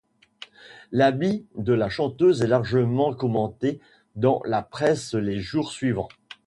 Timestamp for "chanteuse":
1.87-2.41